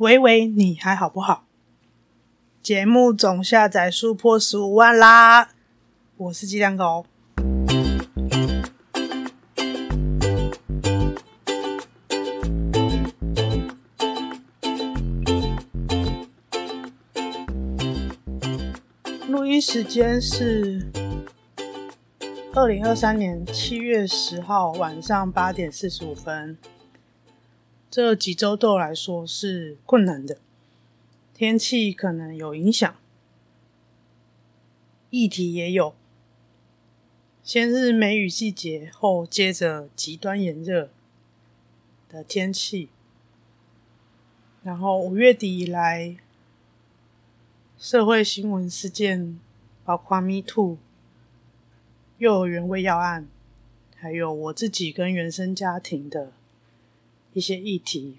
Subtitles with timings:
[0.00, 1.44] 喂喂，你还好不好？
[2.62, 5.50] 节目总下载数破十五万啦！
[6.16, 7.04] 我是鸡蛋糕。
[19.28, 20.90] 录音时间是
[22.54, 26.56] 二零二三年七月十号晚上八点四十五分。
[27.90, 30.38] 这几周对我来说是困难的，
[31.34, 32.94] 天气可能有影响，
[35.10, 35.92] 议题也有。
[37.42, 40.90] 先是梅雨季节，后接着极端炎热
[42.08, 42.90] 的天气，
[44.62, 46.16] 然后五月底以来，
[47.76, 49.40] 社会新闻事件
[49.84, 50.78] 包括 Me Too、
[52.18, 53.26] 幼儿园喂药案，
[53.96, 56.30] 还有我自己跟原生家庭的。
[57.32, 58.16] 一些议题，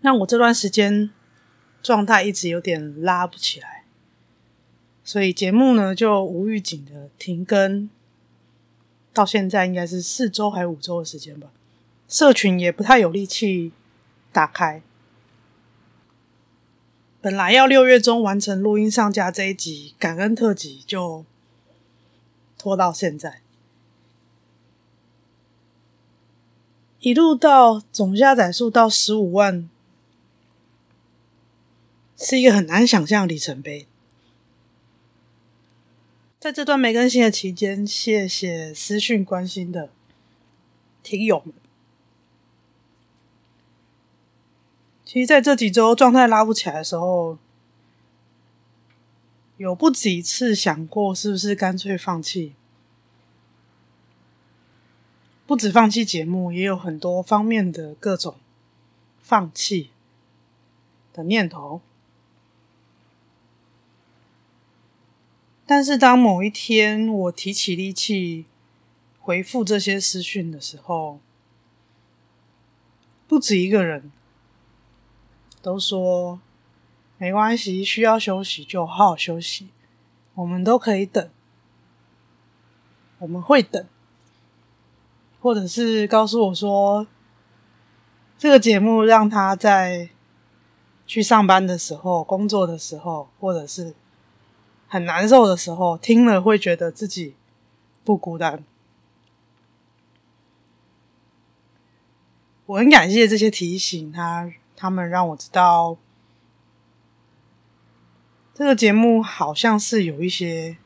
[0.00, 1.10] 那我这段时间
[1.82, 3.84] 状态一直有点拉不起来，
[5.04, 7.90] 所以节目呢就无预警的停更，
[9.12, 11.48] 到现在应该是四周还五周的时间吧。
[12.08, 13.72] 社群也不太有力气
[14.32, 14.82] 打开，
[17.20, 21.24] 本来要六月中完成录音上架这一集感恩特辑，就
[22.56, 23.40] 拖到现在。
[27.02, 29.68] 一路到总下载数到十五万，
[32.16, 33.88] 是一个很难想象的里程碑。
[36.38, 39.90] 在这段没更新的期间，谢谢私讯关心的
[41.02, 41.52] 听友们。
[45.04, 47.36] 其实，在这几周状态拉不起来的时候，
[49.56, 52.54] 有不止一次想过，是不是干脆放弃。
[55.52, 58.36] 不止放弃节目，也有很多方面的各种
[59.20, 59.90] 放弃
[61.12, 61.82] 的念头。
[65.66, 68.46] 但是，当某一天我提起力气
[69.20, 71.20] 回复这些私讯的时候，
[73.28, 74.10] 不止一个人
[75.60, 76.40] 都说
[77.18, 79.68] 没关系，需要休息就好好休息，
[80.32, 81.28] 我们都可以等，
[83.18, 83.86] 我们会等。
[85.42, 87.04] 或者是告诉我说，
[88.38, 90.08] 这个节目让他在
[91.04, 93.92] 去上班的时候、工作的时候，或者是
[94.86, 97.34] 很难受的时候，听了会觉得自己
[98.04, 98.62] 不孤单。
[102.66, 105.96] 我很感谢这些提醒，他他们让我知道，
[108.54, 110.76] 这个节目好像是有一些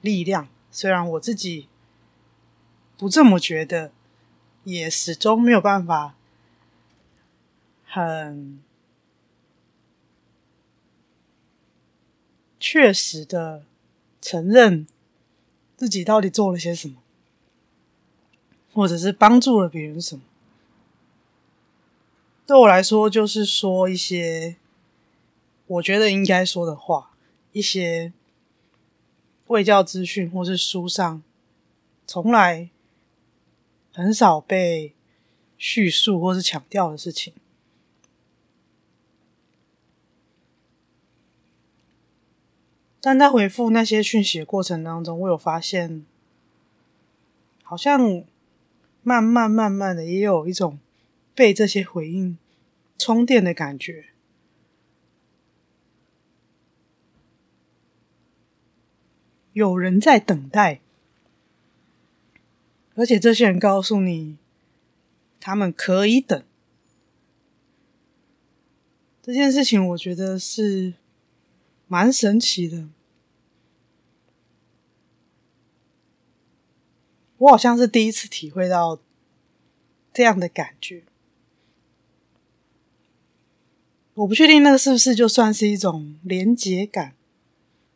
[0.00, 1.68] 力量，虽然我自己
[2.96, 3.92] 不这么觉得。
[4.70, 6.14] 也始终没有办法
[7.86, 8.62] 很
[12.60, 13.64] 确实的
[14.20, 14.86] 承认
[15.74, 16.96] 自己到底做了些什么，
[18.74, 20.22] 或者是帮助了别人什么。
[22.46, 24.56] 对我来说，就是说一些
[25.66, 27.12] 我觉得应该说的话，
[27.52, 28.12] 一些
[29.46, 31.22] 卫教资讯或是书上
[32.06, 32.68] 从来。
[33.98, 34.94] 很少被
[35.56, 37.34] 叙述或是强调的事情，
[43.00, 46.06] 但在回复那些讯息的过程当中，我有发现，
[47.64, 48.22] 好像
[49.02, 50.78] 慢慢慢慢的也有一种
[51.34, 52.38] 被这些回应
[52.96, 54.10] 充电的感觉，
[59.52, 60.82] 有人在等待。
[62.98, 64.38] 而且这些人告诉你，
[65.38, 66.42] 他们可以等。
[69.22, 70.94] 这件事情，我觉得是
[71.86, 72.88] 蛮神奇的。
[77.36, 78.98] 我好像是第一次体会到
[80.12, 81.04] 这样的感觉。
[84.14, 87.14] 我不确定那个是不是就算是一种连结感，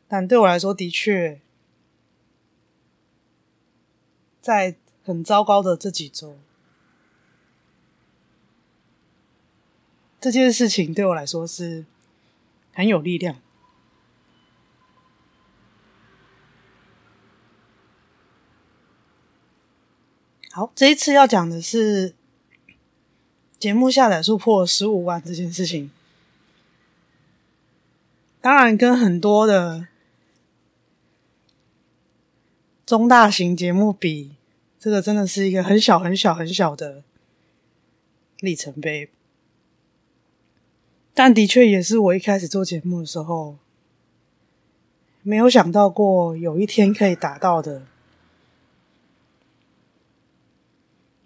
[0.06, 1.40] 但对我来说，的确
[4.40, 4.76] 在。
[5.04, 6.38] 很糟糕的这几周，
[10.20, 11.84] 这件事情对我来说是
[12.72, 13.36] 很有力量。
[20.52, 22.14] 好，这一次要讲的是
[23.58, 25.90] 节目下载数破十五万这件事情，
[28.40, 29.88] 当然跟很多的
[32.86, 34.36] 中大型节目比。
[34.82, 37.04] 这个真的是一个很小很小很小的
[38.40, 39.08] 里程碑，
[41.14, 43.58] 但的确也是我一开始做节目的时候，
[45.22, 47.86] 没有想到过有一天可以达到的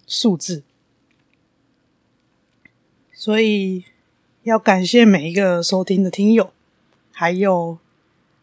[0.07, 0.63] 数字。
[3.15, 3.87] 所以
[4.43, 6.53] 要感谢每一个收听的听友，
[7.11, 7.79] 还有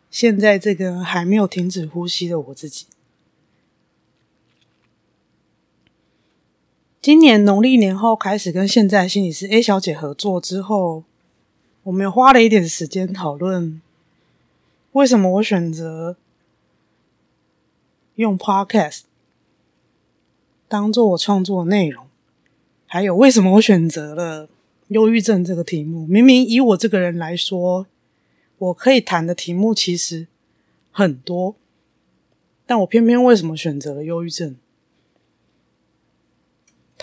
[0.09, 2.87] 现在这个还没有停止呼吸的我自己。
[7.03, 11.03] 今年农历年后开始跟现在心理师 A 小姐合作之后，
[11.83, 13.81] 我们有花了一点时间讨论，
[14.93, 16.15] 为什么我选择
[18.15, 19.01] 用 Podcast
[20.69, 22.05] 当做我创作的内容，
[22.87, 24.47] 还有为什么我选择了
[24.87, 26.07] 忧郁症这个题目。
[26.07, 27.85] 明明以我这个人来说，
[28.57, 30.27] 我可以谈的题目其实
[30.89, 31.57] 很多，
[32.65, 34.55] 但我偏偏为什么选择了忧郁症？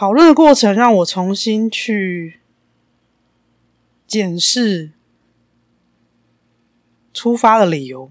[0.01, 2.41] 讨论的过程让我重新去
[4.07, 4.93] 检视
[7.13, 8.11] 出发的理由、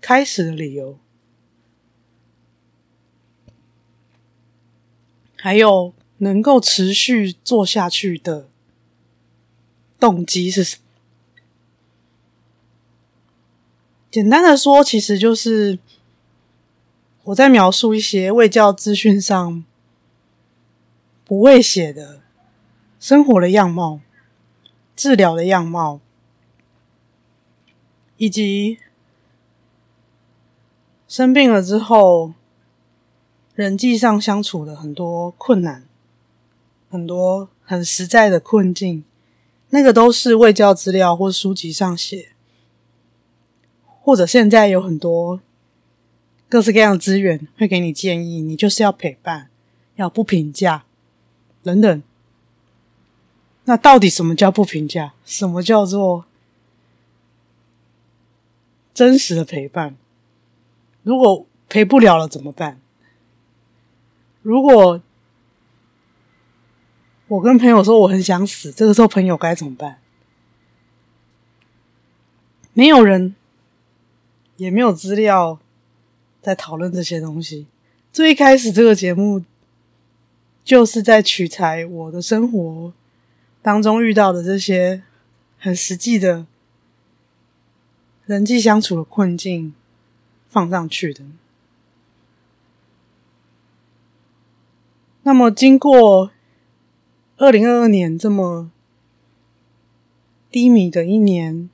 [0.00, 0.96] 开始的理由，
[5.34, 8.48] 还有能够持续做下去的
[9.98, 10.82] 动机是什么？
[14.08, 15.80] 简单的说，其实就是
[17.24, 19.64] 我在描述一些卫教资讯上。
[21.32, 22.20] 不会写的
[23.00, 24.00] 生活的样貌、
[24.94, 25.98] 治疗的样貌，
[28.18, 28.76] 以及
[31.08, 32.34] 生病了之后
[33.54, 35.86] 人际上相处的很多困难、
[36.90, 39.02] 很多很实在的困境，
[39.70, 42.32] 那个都是未教资料或书籍上写，
[44.02, 45.40] 或者现在有很多
[46.50, 49.48] 各式各样的资源会给你建议，你就是要陪伴，
[49.96, 50.84] 要不评价。
[51.62, 52.02] 等等，
[53.66, 55.14] 那到底什么叫不评价？
[55.24, 56.24] 什么叫做
[58.92, 59.96] 真实的陪伴？
[61.04, 62.80] 如果陪不了了怎么办？
[64.42, 65.00] 如果
[67.28, 70.00] 我跟朋友说我很想死，这个时候朋友该怎么办？
[72.72, 73.36] 没有人，
[74.56, 75.60] 也没有资料
[76.40, 77.68] 在讨论这些东西。
[78.12, 79.44] 最一开始这个节目。
[80.64, 82.92] 就是在取材我的生活
[83.60, 85.02] 当中遇到的这些
[85.58, 86.46] 很实际的
[88.26, 89.74] 人际相处的困境
[90.48, 91.24] 放上去的。
[95.24, 96.30] 那么，经过
[97.36, 98.70] 二零二二年这么
[100.50, 101.70] 低迷的一年，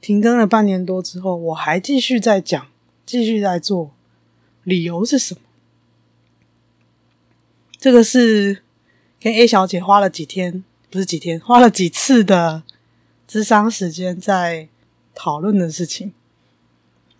[0.00, 2.66] 停更了半年多之后，我还继续在讲，
[3.04, 3.90] 继续在做，
[4.62, 5.40] 理由是什么？
[7.78, 8.62] 这个是
[9.20, 12.62] 跟 A 小姐花了几天，不是几天，花了几次的
[13.26, 14.68] 智商时间在
[15.14, 16.12] 讨论的事情。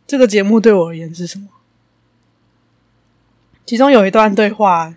[0.06, 1.48] 这个节目对我而言是什么？
[3.66, 4.94] 其中有一段对话，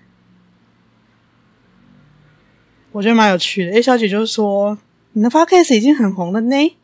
[2.92, 3.72] 我觉得蛮有趣的。
[3.72, 4.78] A 小姐就说
[5.14, 6.78] ：“你的 Podcast 已经很红了呢。”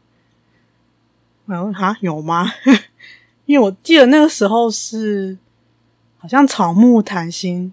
[1.46, 2.52] 我问：“哈，有吗？”
[3.46, 5.38] 因为我记得那个时候是
[6.18, 7.72] 好像草木谈心。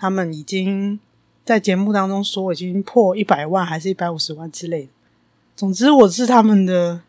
[0.00, 0.98] 他们已经
[1.44, 4.88] 在节目当中说已经破一百万，还是一百五十万之类的。
[5.54, 7.02] 总之，我是他们的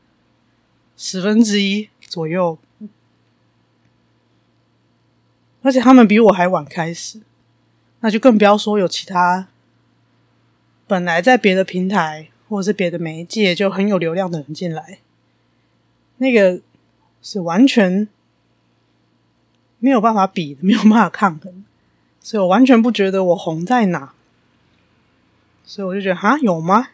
[0.97, 2.57] 十分之一左右，
[5.61, 7.21] 而且他们比我还晚开始，
[8.01, 9.47] 那就更不要说有其他
[10.85, 14.99] 本来在别的平台或者是别的媒介就很有流量的人进来，
[16.17, 16.59] 那个
[17.21, 18.09] 是完全
[19.79, 21.63] 没有办法比，没有办法抗衡。
[22.23, 24.13] 所以我完全不觉得我红在哪，
[25.65, 26.89] 所以我就觉得哈，有吗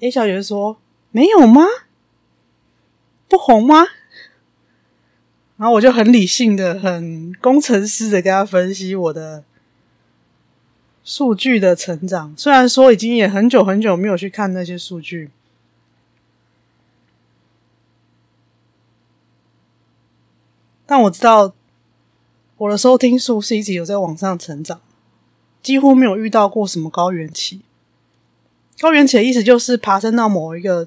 [0.00, 0.78] ？A 小姐说
[1.10, 1.66] 没有吗？
[3.28, 3.86] 不红吗？
[5.58, 9.44] 然后我就很理性的、很工程师的跟她分析我的
[11.04, 12.34] 数据的成长。
[12.36, 15.30] 虽然说已经也很久很久没有去看那些数据，
[20.86, 21.52] 但我知道。
[22.62, 24.80] 我的收听数是一直有在往上成长，
[25.62, 27.60] 几乎没有遇到过什么高原期。
[28.78, 30.86] 高原期的意思就是爬升到某一个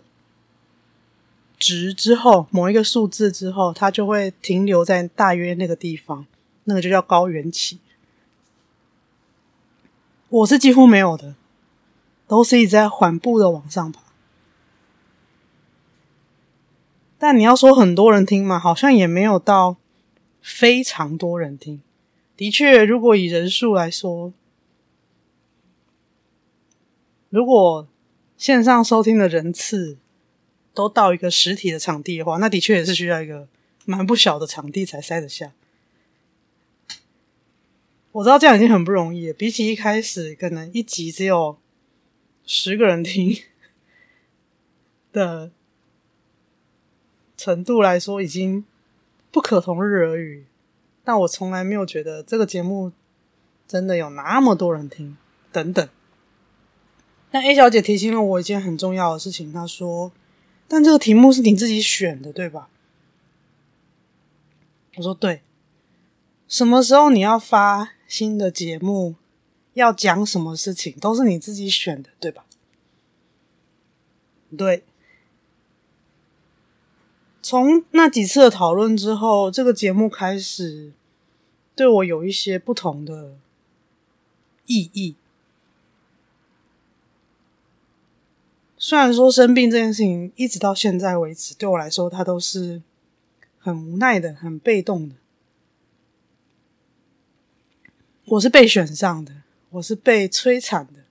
[1.58, 6.26] 值之后，某一个数字之后，它就会停留在大约那个地方，
[6.64, 7.80] 那个就叫高原期。
[10.30, 11.36] 我是几乎没有的，
[12.26, 14.00] 都是一直在缓步的往上爬。
[17.18, 19.76] 但你要说很多人听嘛，好像也没有到。
[20.46, 21.82] 非常多人听，
[22.38, 24.32] 的确，如果以人数来说，
[27.32, 27.88] 如果
[28.38, 29.98] 线上收听的人次
[30.72, 33.48] 都到一个实体的场地的话，那的确也是需要一个
[33.86, 35.52] 蛮不小的场地才塞得下。
[38.12, 41.58] 我知道这样已经很不容易了，比起一开始可能一集只有
[42.46, 43.36] 十个人听
[45.12, 45.52] 的
[47.36, 48.64] 程度来说，已经
[49.36, 50.46] 不可同日而语。
[51.04, 52.94] 但我从来没有觉得这个节目
[53.68, 55.18] 真的有那么多人听。
[55.52, 55.90] 等等。
[57.30, 60.14] 但 A 小姐提醒了我一件很重要的事情，她说
[60.70, 62.70] ：“但这个题目是你自己选的，对吧？”
[64.96, 65.42] 我说：“对。”
[66.48, 69.16] 什么时候你要发新的节目，
[69.74, 72.46] 要讲什么事情，都是你自己选的，对吧？
[74.58, 74.86] 对。
[77.48, 80.92] 从那几次的讨论之后，这个节目开始
[81.76, 83.36] 对我有一些不同的
[84.66, 85.14] 意义。
[88.80, 92.82] 虽然说生病这件事情一直到现在为止，对我来说，它都是
[93.60, 95.14] 很无奈的、很被动的。
[98.26, 101.02] 我是被选上的，我是被摧残的，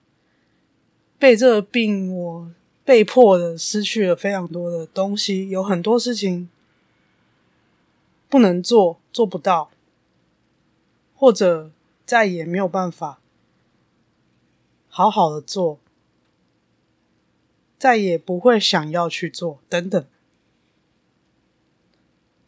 [1.16, 2.50] 被这个病，我
[2.84, 6.48] 被迫的失去了非常多的东西，有很多事情
[8.28, 9.70] 不能做，做不到，
[11.14, 11.70] 或者
[12.04, 13.18] 再也没有办法
[14.88, 15.78] 好好的做，
[17.78, 20.04] 再也不会想要去做，等等，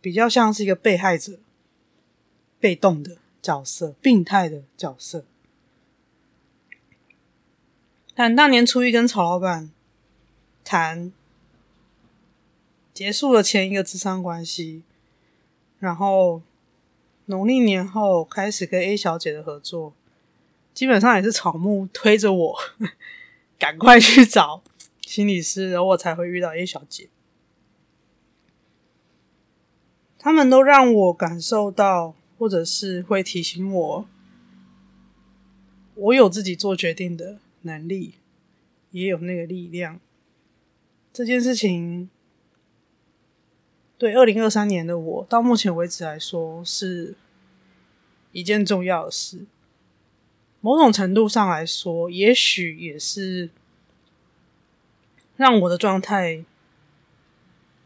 [0.01, 1.39] 比较像是一个被害者，
[2.61, 3.17] 被动的。
[3.43, 5.25] 角色，病态的角色。
[8.13, 9.71] 但大年初一跟曹老板
[10.67, 11.13] 谈
[12.93, 14.83] 结束了前一个咨商关系，
[15.79, 16.43] 然后
[17.27, 19.95] 农历年后开始跟 A 小姐的合作，
[20.75, 22.59] 基本上也是草木推着我
[23.57, 24.63] 赶快去找
[25.07, 27.09] 心理师，然后我才会遇到 A 小姐。
[30.19, 32.15] 他们都让我感受到。
[32.39, 34.07] 或者是会提醒我，
[35.95, 38.17] 我有自己做决定的能力，
[38.91, 39.99] 也有那个力量。
[41.17, 42.11] 这件事情
[43.97, 47.15] 对二零二三年的我，到目前为止来说，是
[48.33, 49.47] 一件重要的事。
[50.61, 53.49] 某种程度上来说，也许也是
[55.39, 56.45] 让我的状态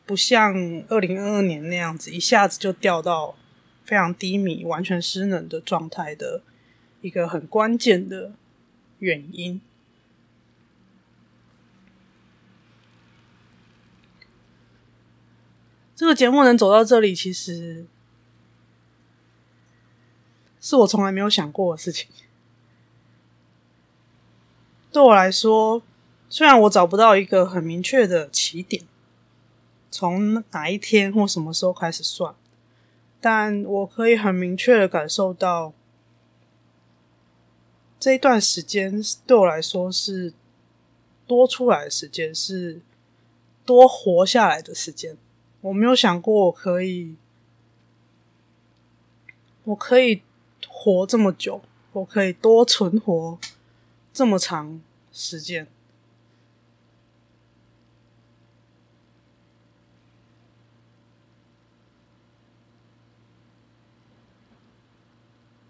[0.05, 3.37] 不像二零二二年那样子，一下子就掉到。
[3.85, 6.43] 非常低迷、完全失能的状态的
[7.01, 8.33] 一个很关键的
[9.01, 9.61] 原因。
[16.01, 17.85] 这个节目能走到这里，其实
[20.59, 22.09] 是我从来没有想过的事情。
[24.91, 25.83] 对我来说，
[26.31, 28.83] 虽然我找不到一个很明确的起点，
[29.91, 32.35] 从哪一天或什么时候开始算。
[33.21, 35.75] 但我可以很明确的感受到，
[37.99, 40.33] 这一段时间对我来说是
[41.27, 42.81] 多出来的时间，是
[43.67, 45.19] 多活下来的时间。
[45.63, 47.17] 我没有想过我可以，
[49.65, 50.23] 我可以
[50.67, 51.61] 活这么久，
[51.93, 53.39] 我可以多存活
[54.13, 54.81] 这么长
[55.13, 55.67] 时间。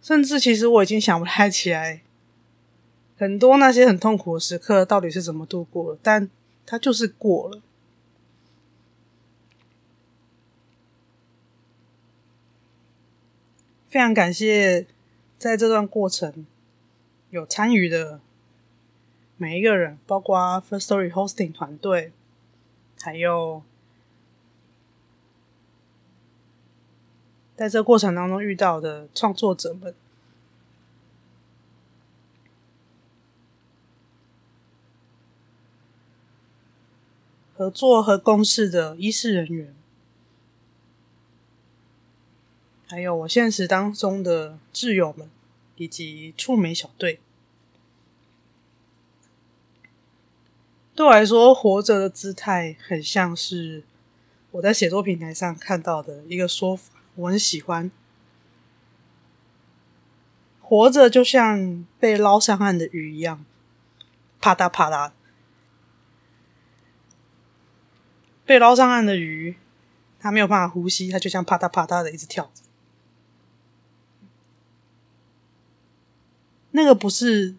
[0.00, 2.02] 甚至其实我已经想不太起来，
[3.16, 6.28] 很多那些很痛苦的时刻到底是怎么度过的，但
[6.66, 7.61] 它就是过了。
[13.90, 14.87] 非常感谢
[15.37, 16.47] 在这段过程
[17.30, 18.20] 有参与的
[19.37, 22.12] 每一个人，包括 First Story Hosting 团队，
[23.00, 23.62] 还有
[27.56, 29.92] 在这过程当中遇到的创作者们。
[37.56, 39.75] 合作和共事的医事人员，
[42.90, 45.30] 还有我现实当中的挚友们，
[45.76, 47.20] 以及触媒小队，
[50.97, 53.85] 对我来说，活着的姿态很像是
[54.50, 57.92] 我在写作平台上看到的一个说法，我很喜欢。
[60.61, 63.44] 活着就像被捞上岸的鱼一样，
[64.40, 65.12] 啪嗒啪嗒。
[68.44, 69.54] 被捞上岸的鱼，
[70.18, 72.50] 它没有办法呼吸，它就像啪嗒啪嗒的一直跳。
[76.73, 77.55] 那个不是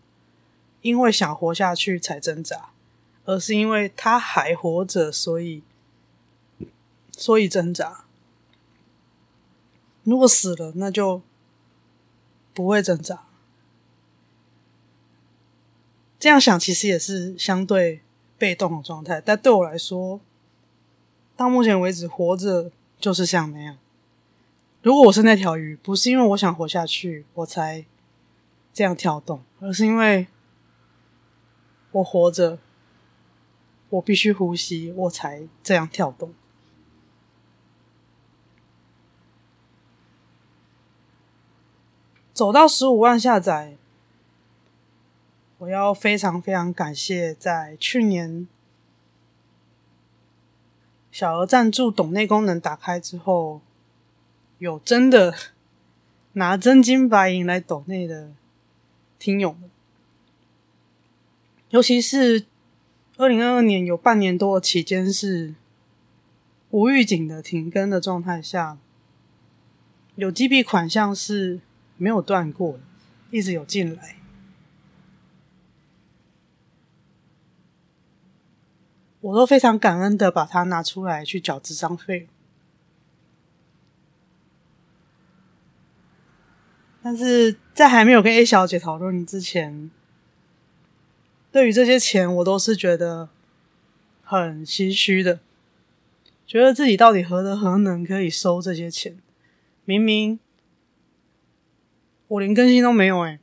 [0.82, 2.70] 因为想活下去才挣扎，
[3.26, 5.64] 而是因为他还活着，所以
[7.12, 8.06] 所以挣扎。
[10.04, 11.22] 如果死了，那就
[12.54, 13.24] 不会挣扎。
[16.18, 18.02] 这样想其实也是相对
[18.38, 20.20] 被动的状态，但对我来说，
[21.36, 23.78] 到目前为止活着就是像那样。
[24.84, 27.86] 如果我是那条鱼，不是因为我想活下去，我才
[28.74, 30.28] 这样跳动，而是因为
[31.92, 32.58] 我活着，
[33.90, 36.34] 我必须呼吸，我才这样跳动。
[42.34, 43.76] 走到十五万下载，
[45.60, 48.48] 我要非常非常感谢，在去年
[51.12, 53.62] 小额赞助抖内功能打开之后，
[54.58, 55.36] 有真的
[56.34, 58.32] 拿真金白银来抖内的
[59.22, 59.70] 听友们，
[61.70, 62.46] 尤其是
[63.18, 65.54] 二零二二年有半年多的期间是
[66.72, 68.80] 无预警的停更的状态下，
[70.16, 71.62] 有几笔款项是。
[71.98, 72.80] 没有断过，
[73.30, 74.16] 一直有进来，
[79.20, 82.28] 我都非常感恩的把它拿出来去缴智商费。
[87.04, 89.90] 但是在还没有跟 A 小姐讨论之前，
[91.52, 93.30] 对于这些钱，我都是觉得
[94.24, 95.40] 很唏嘘的，
[96.46, 99.18] 觉得自己到底何德何能可以收这些钱？
[99.86, 100.40] 明明。
[102.28, 103.40] 我连更新都没有诶，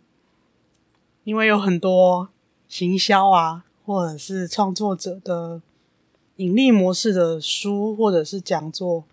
[1.25, 2.31] 因为有很多
[2.69, 5.61] 行销啊，或者是创作者的
[6.37, 9.05] 盈利模式的书或者是讲座，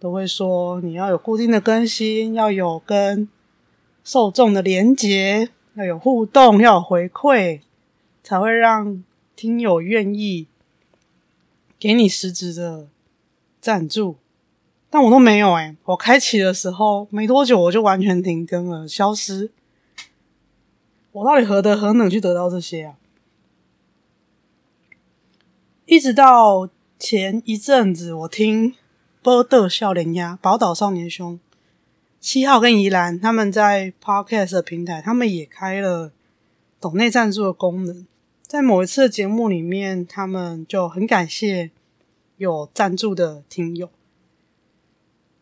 [0.00, 3.28] 都会说你要有固定的更新，要有跟
[4.04, 7.60] 受众的连接，要有互动，要有回馈，
[8.22, 9.02] 才会让
[9.36, 10.46] 听友愿意
[11.78, 12.88] 给你实质的
[13.60, 14.16] 赞助。
[14.90, 19.50] 但我都没有诶、我开启的时候没多久，我就完全停更了，消失。
[21.12, 22.94] 我到底何德何能去得到这些啊？
[25.86, 28.74] 一直到前一阵子，我听
[29.22, 31.38] 波特笑脸鸭、宝岛少年兄、
[32.22, 36.12] 七号跟宜兰他们在 Podcast 平台，他们也开了
[36.78, 38.06] 抖内赞助的功能。
[38.46, 41.72] 在某一次的节目里面，他们就很感谢
[42.36, 43.90] 有赞助的听友。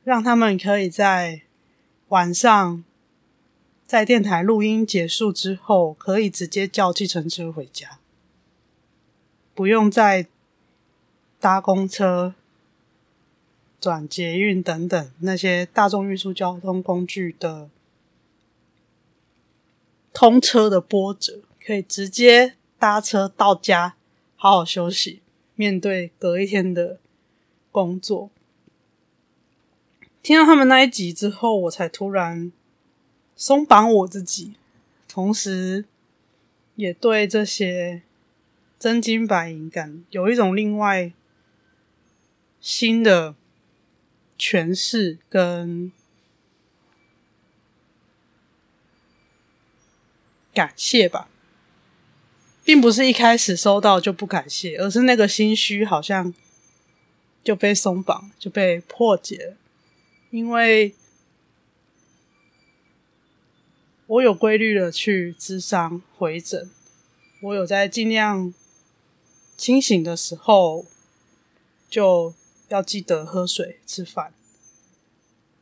[0.05, 1.43] 让他们可以在
[2.09, 2.83] 晚上
[3.85, 7.99] 在电台录音结束之后，可以直接叫计程车回家，
[9.55, 10.27] 不用再
[11.39, 12.35] 搭公车、
[13.81, 17.71] 转捷运等等那些大众运输交通工具的
[20.13, 23.95] 通车的波折，可以直接搭车到家，
[24.37, 25.21] 好好休息，
[25.55, 26.99] 面对隔一天的
[27.73, 28.29] 工作。
[30.23, 32.53] 听到他们那一集之后，我才突然
[33.35, 34.55] 松绑我自己，
[35.09, 35.87] 同时
[36.75, 38.03] 也对这些
[38.79, 41.13] 真金白银感有一种另外
[42.61, 43.35] 新的
[44.41, 45.93] 诠释跟
[50.55, 51.29] 感谢吧，
[52.65, 56.33] 并不是一开始收到就不感谢，而是那个心虚好像
[57.45, 59.57] 就被松绑，就被破解了。
[60.31, 60.95] 因为
[64.07, 66.71] 我有规律的去咨商回诊，
[67.43, 68.55] 我有在尽量
[69.57, 70.87] 清醒的时候，
[71.89, 72.35] 就
[72.71, 74.33] 要记得喝水、吃饭。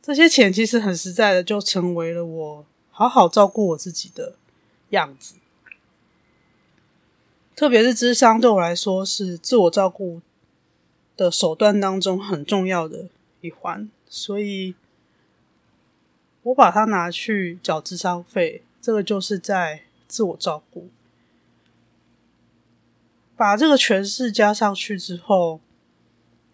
[0.01, 4.35] 这些钱其实很实在的，就成为了我好好照顾我自己的
[4.89, 5.35] 样子。
[7.55, 10.21] 特别是智商对我来说，是自我照顾
[11.17, 13.09] 的手段当中很重要的
[13.41, 13.89] 一环。
[14.07, 14.75] 所以，
[16.43, 20.89] 我把它拿去缴智商费，这个就是在自我照顾。
[23.35, 25.59] 把这个诠释加上去之后，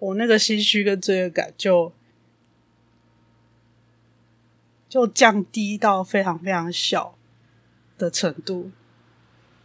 [0.06, 1.92] 我那个心虚跟罪恶感就
[4.90, 7.16] 就降低到非常非常小
[7.98, 8.72] 的程度。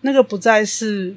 [0.03, 1.17] 那个不再是。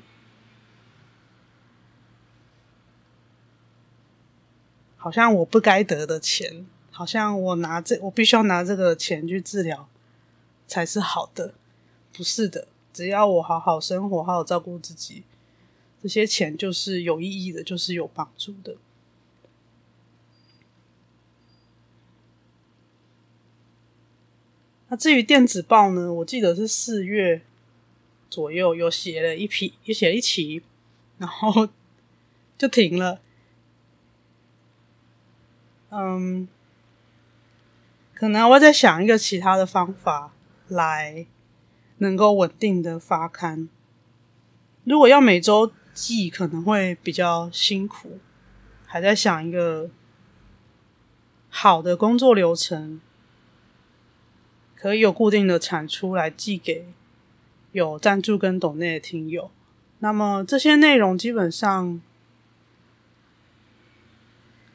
[4.97, 9.89] 好像我不该得的钱，好像我拿这，我必须要拿这个钱去治疗
[10.65, 11.53] 才是好的，
[12.13, 12.69] 不是的。
[12.93, 15.23] 只要我好好生活，好好照顾自己，
[16.01, 18.77] 这些钱就是有意义的，就是有帮助的。
[24.93, 26.13] 那至于电子报呢？
[26.13, 27.41] 我记得是四月
[28.29, 30.61] 左右有写了一批，有写了一期
[31.17, 31.67] 然后
[32.59, 33.19] 就停了。
[35.89, 36.47] 嗯，
[38.13, 40.31] 可能我在想一个其他的方法
[40.67, 41.25] 来
[41.97, 43.67] 能够稳定的发刊。
[44.83, 48.19] 如果要每周寄，可能会比较辛苦，
[48.85, 49.89] 还在想一个
[51.49, 53.01] 好的工作流程，
[54.83, 56.85] 可以有固定的产出来寄给
[57.71, 59.49] 有赞助跟懂内的听友。
[59.99, 62.01] 那么这些内容基本上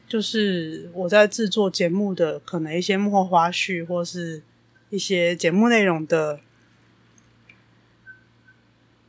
[0.07, 4.41] 就是我在制作节目的可能一些幕后花絮，或是
[4.89, 6.39] 一些节目内容的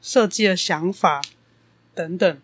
[0.03, 1.23] 设计的想法
[1.95, 2.43] 等等，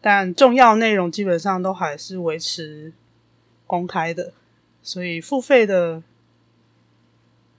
[0.00, 2.92] 但重要内容基本上都还是维持
[3.66, 4.32] 公开的，
[4.80, 6.04] 所以付费的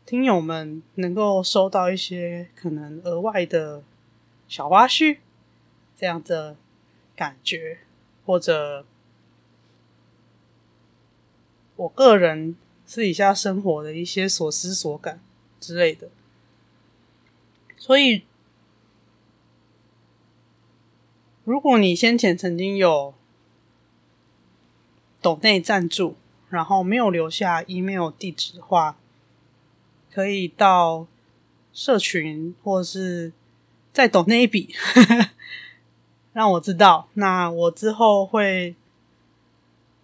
[0.10, 3.84] 听友们能够收到一些可能额外的。
[4.48, 5.20] 小花絮
[5.96, 6.56] 这样的
[7.16, 7.82] 感觉，
[8.26, 8.84] 或者
[11.76, 12.56] 我个人
[12.88, 15.22] 私底下生活的一些所思所感
[15.60, 16.10] 之类的。
[17.78, 18.24] 所以，
[21.44, 23.14] 如果你先前曾经有
[25.22, 26.16] 抖内赞助，
[26.50, 28.98] 然后没有留下 email 地址的话，
[30.20, 31.08] 可以到
[31.74, 33.32] 社群或是。
[33.92, 34.74] 再抖那一笔，
[36.32, 37.10] 让我知道。
[37.16, 38.76] 那我之后会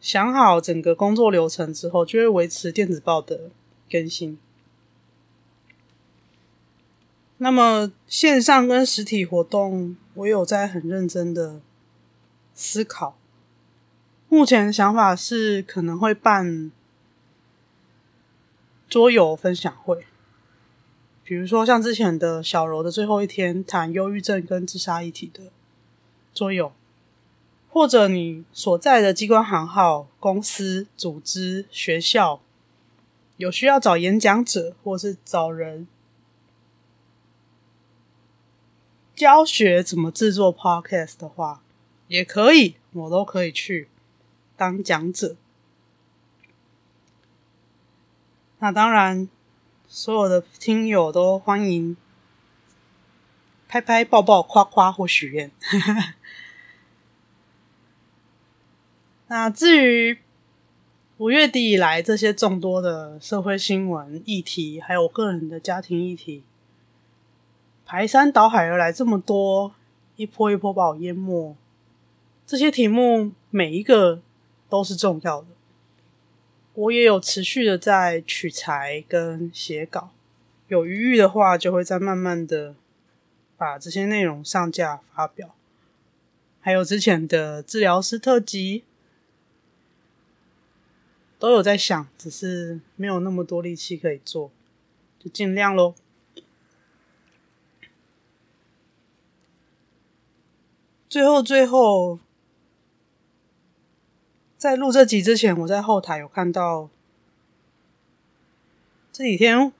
[0.01, 3.51] 想好整个工作流程之后，就会维持电子报的
[3.89, 4.37] 更新。
[7.37, 11.61] 那么线上跟实体活动，我有在很认真的
[12.55, 13.15] 思考。
[14.27, 16.71] 目前的想法是可能会办
[18.95, 20.05] 桌游分享会。
[21.25, 25.51] 比如说，像之前的小柔的最后一天谈忧郁症跟自杀议题的
[26.33, 26.71] 桌游，
[27.69, 32.39] 或者你所在的机关行号、公司、组织、学校
[33.35, 35.85] 有需要找演讲者，或是找人
[39.13, 41.61] 教学怎么制作 Podcast 的话，
[42.07, 43.89] 也可以，我都可以去
[44.55, 45.35] 当讲者。
[48.59, 49.27] 那当然。
[49.87, 51.95] 所有的听友都欢迎
[53.67, 55.51] 拍拍、抱抱、夸夸或许愿。
[59.27, 60.17] 那至于
[61.17, 66.43] 五月底以来这些众多的社会新闻议题，还有我个人的家庭议题，
[67.85, 69.75] 排山倒海而来，这么多，
[70.15, 71.55] 一波一波把我淹没。
[72.47, 74.19] 这些题目每一个
[74.67, 75.47] 都是重要的。
[76.75, 80.11] 我也有持续的在取材跟写稿，
[80.67, 82.75] 有余裕的话，就会再慢慢的
[83.55, 85.55] 把这些内容上架发表。
[86.59, 88.83] 还有之前的治疗师特辑，
[91.39, 94.51] 都有在想，只是没有那么多力气可以做，
[95.17, 95.95] 就尽量喽。
[101.07, 102.19] 最后，最后。
[104.57, 106.89] 在录这集之前，我在后台有看到
[109.11, 109.71] 这几天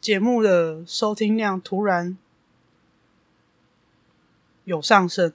[0.00, 2.16] 节目的收听量突然
[4.64, 5.32] 有上升。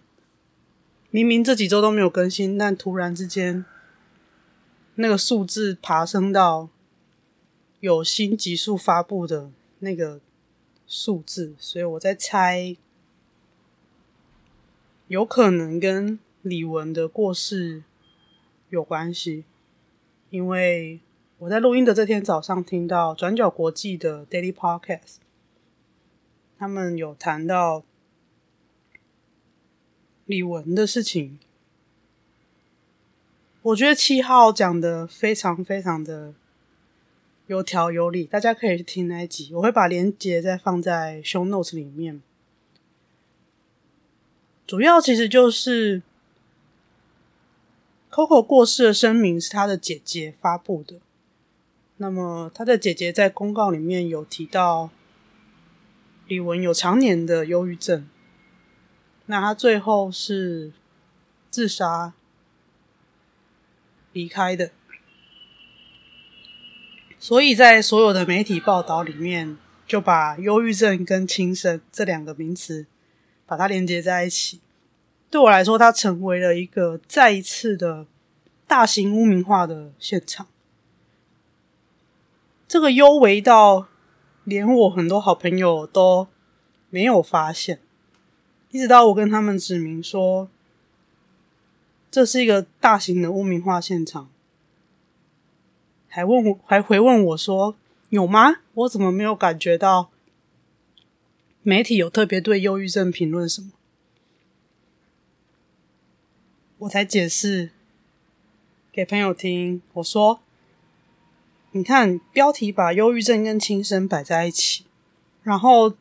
[1.10, 3.66] 明明这几周都没有更新，但突然之间
[4.96, 6.70] 那个数字爬升到
[7.80, 10.22] 有新集数发布的那个
[10.88, 12.76] 数字，所以我在猜，
[15.08, 17.84] 有可能跟李玟的过世。
[18.74, 19.44] 有关系，
[20.32, 21.00] 因为
[21.38, 25.18] 我在录音的这天早上听到转角国际的 Daily Podcast，
[26.58, 27.84] 他们有谈到
[30.26, 31.38] 李玟的事情。
[33.62, 36.34] 我觉得七号讲的非常非常的
[37.46, 42.24] 有条有理，大家可以去听那一集，我会把链接再放在 Show Notes 里面。
[44.66, 46.02] 主要其实就是。
[48.14, 50.98] Coco 过世的声明是他的姐姐发布的。
[51.98, 54.92] 那么，他的姐姐在公告里面有提到，
[56.28, 58.08] 李玟有常年的忧郁症。
[59.26, 60.72] 那他最后是
[61.50, 62.14] 自杀
[64.12, 64.70] 离开的。
[67.18, 72.86] 所以在所有的媒体报道里面，就把忧郁症跟轻生这两个名词
[73.48, 74.60] 把它连接在一起。
[75.34, 78.06] 对我来说，它成为了一个再一次的
[78.68, 80.46] 大型污名化的现场。
[82.68, 83.88] 这个幽微到
[84.44, 86.28] 连我很多好朋友都
[86.92, 87.80] 没有发现，
[88.70, 90.48] 一直到我跟他们指明说，
[92.12, 94.30] 这是一个大型的污名化现场，
[96.08, 97.76] 还问我，还回问我说，
[98.10, 98.58] 有吗？
[98.76, 100.12] 我怎么没有感觉到
[101.64, 103.72] 媒体有特别对忧郁症评论什么？
[106.84, 107.70] 我才解释
[108.92, 110.42] 给朋友听，我说，
[111.72, 114.84] 你看标题把忧郁症跟轻生摆在一起，
[115.44, 115.94] 然后。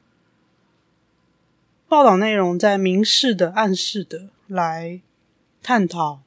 [1.88, 5.02] 报道内容在明示的、暗示的来
[5.62, 6.22] 探讨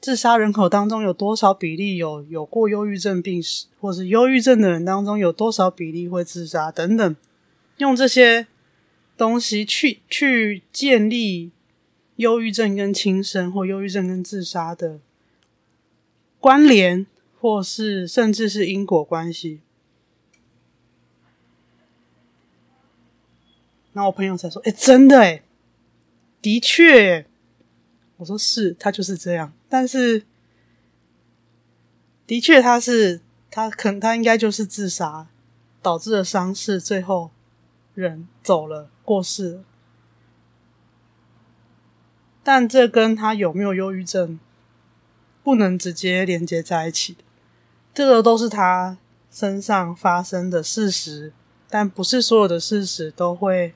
[0.00, 7.16] 自杀人口当中有多少比例有有过忧郁症病史，或是忧郁症的人当中有多少比例会自杀等等，
[7.76, 8.48] 用这些
[9.16, 11.52] 东西去去建立
[12.16, 15.00] 忧郁症跟轻生或忧郁症跟自杀的
[16.40, 17.06] 关联，
[17.40, 19.60] 或是甚至是因果关系。
[23.92, 25.42] 然后我朋友才说：“哎，真的哎，
[26.42, 27.26] 的确。”
[28.18, 29.52] 我说：“是，他就是这样。
[29.68, 30.24] 但是，
[32.26, 35.28] 的确，他是他可他应该就是自杀
[35.82, 37.30] 导致的伤势，最后
[37.94, 39.64] 人走了，过世了。
[42.46, 44.38] 但这跟他有没有忧郁症
[45.42, 47.24] 不能直接连接在一起的，
[47.92, 48.96] 这个都是他
[49.32, 51.32] 身上发生的事实，
[51.68, 53.74] 但不是所有的事实都会。”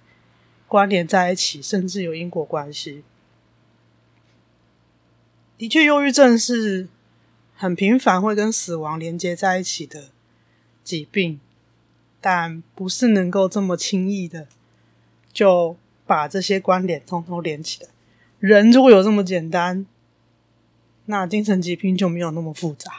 [0.71, 3.03] 关联在一起，甚至有因果关系。
[5.59, 6.87] 的确，忧郁症是
[7.57, 10.11] 很频繁会跟死亡连接在一起的
[10.85, 11.41] 疾病，
[12.21, 14.47] 但不是能够这么轻易的
[15.33, 17.89] 就把这些关联通通连起来。
[18.41, 19.87] 人如果有这么简单，
[21.05, 22.91] 那精神疾病就没有那么复杂。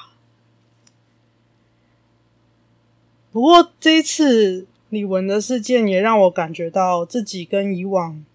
[3.34, 4.68] 不过这一次。
[4.92, 8.26] 李玟的事件也让我感觉到自己跟以往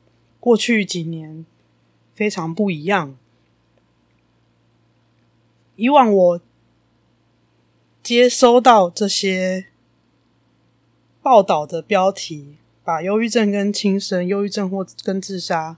[0.41, 1.45] 过去几年
[2.15, 3.15] 非常不一样。
[5.75, 6.41] 以往我
[8.03, 9.67] 接收到这些
[11.21, 15.77] 报道的标题，把忧郁症跟轻生、忧郁症或跟自杀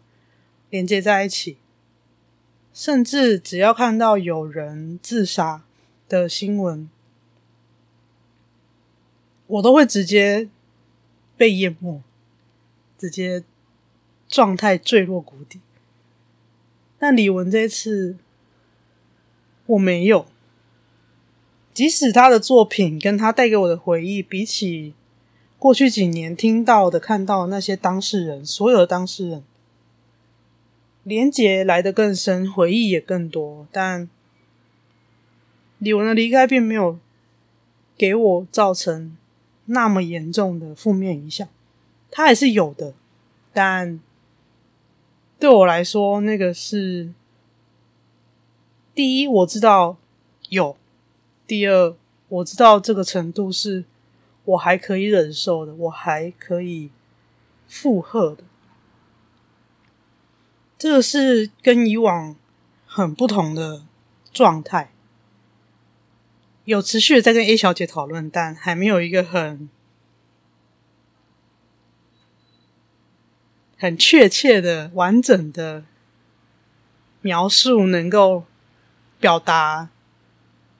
[0.70, 1.58] 连接在一起，
[2.72, 5.62] 甚至只要看到有人自杀
[6.08, 6.88] 的新闻，
[9.46, 10.48] 我都会直接。
[11.36, 12.02] 被淹没，
[12.98, 13.44] 直接
[14.26, 15.60] 状态坠落谷底。
[16.98, 18.16] 但李玟这次，
[19.66, 20.26] 我没有。
[21.72, 24.94] 即使他的作品跟他带给我的回忆，比起
[25.60, 29.44] 过去几年听到的、看到的那些当事人，所有的当事人，
[31.08, 33.66] 连结来的更深，回忆也更多。
[33.72, 34.08] 但
[35.78, 36.98] 李玟的离开，并没有
[37.96, 39.16] 给我造成。
[39.70, 41.46] 那么严重的负面影响，
[42.10, 42.94] 它还是有的，
[43.52, 44.00] 但
[45.38, 47.12] 对我来说，那个是
[48.94, 49.98] 第一，我知道
[50.48, 50.74] 有；
[51.46, 51.94] 第二，
[52.28, 53.84] 我知道这个程度是
[54.46, 56.88] 我还可以忍受的，我还可以
[57.66, 58.44] 负荷的。
[60.78, 62.36] 这个是跟以往
[62.86, 63.82] 很不同的
[64.32, 64.92] 状态。
[66.64, 69.68] 有持续的在跟 A 小姐讨论，但还没有一个很
[73.76, 75.84] 很确切的、完整的
[77.22, 78.44] 描述，能够
[79.18, 79.88] 表达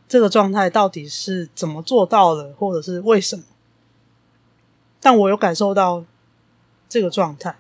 [0.07, 3.45] 这个状态到底是怎么做到的，或者是为什么。
[5.01, 6.05] 但我有感受到
[6.89, 7.57] 这个状态。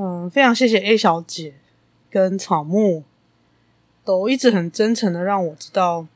[0.00, 1.54] 嗯，非常谢谢 A 小姐。
[2.08, 3.04] 跟草木
[4.04, 6.08] 都一直很真诚的让我知道，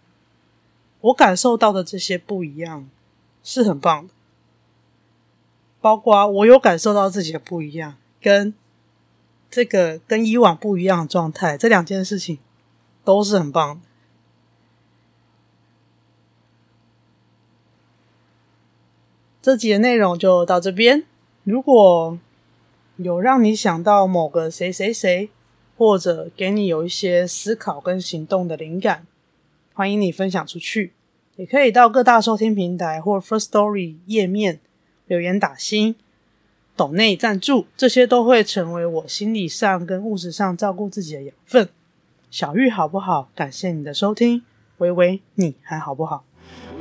[1.02, 2.88] 我感受到的这些不一样
[3.44, 4.12] 是很棒的，
[5.80, 8.52] 包括我有感受到自己的不一样，跟
[9.48, 12.40] 这个跟以往不一样的状态，这两件事情
[13.04, 13.80] 都是很棒的。
[19.40, 21.04] 这集的内容就到这边，
[21.44, 22.18] 如果
[22.96, 25.30] 有让你想到某个谁谁谁。
[25.76, 29.08] 或者给你有一些思考跟行动的灵感，
[29.72, 30.92] 欢迎你分享出去。
[31.34, 34.60] 也可以到各大收听平台或 First Story 页面
[35.08, 35.96] 留言打星、
[36.76, 41.68] 抖内赞助，这些都会成为我心理上跟物质上照顾自己的养分。
[42.30, 43.28] 小玉好不好？
[43.34, 44.44] 感谢你的收听，
[44.78, 46.24] 喂喂，你还好不好？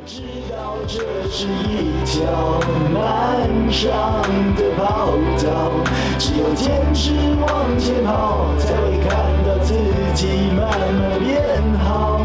[0.06, 2.60] 知道这是一条
[2.94, 4.22] 漫长
[4.56, 5.72] 的跑道，
[6.20, 9.12] 只有坚持往前跑，才会看
[9.48, 9.74] 到自
[10.14, 11.42] 己慢慢变
[11.80, 12.23] 好。